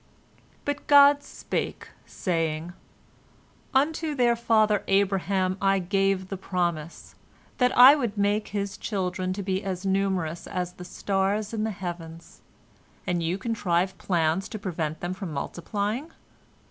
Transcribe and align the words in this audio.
But 0.65 0.87
God 0.87 1.21
spake, 1.21 1.89
saying: 2.07 2.73
"Unto 3.71 4.15
their 4.15 4.35
father 4.35 4.83
Abraham 4.87 5.59
I 5.61 5.77
gave 5.77 6.29
the 6.29 6.37
promise, 6.37 7.13
that 7.59 7.71
I 7.77 7.93
would 7.95 8.17
make 8.17 8.47
his 8.47 8.79
children 8.79 9.31
to 9.33 9.43
be 9.43 9.63
as 9.63 9.85
numerous 9.85 10.47
as 10.47 10.73
the 10.73 10.85
stars 10.85 11.53
in 11.53 11.65
the 11.65 11.69
heavens, 11.69 12.41
and 13.05 13.21
you 13.21 13.37
contrive 13.37 13.95
plans 13.99 14.49
to 14.49 14.57
prevent 14.57 15.01
them 15.01 15.13
from 15.13 15.31
multiplying. 15.31 16.09